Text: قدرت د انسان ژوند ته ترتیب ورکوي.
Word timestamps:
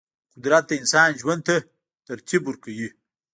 قدرت 0.35 0.63
د 0.69 0.71
انسان 0.81 1.09
ژوند 1.21 1.41
ته 1.47 1.55
ترتیب 2.07 2.41
ورکوي. 2.45 2.89